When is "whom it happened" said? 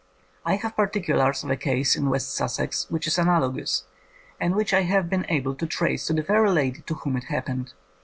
6.95-7.73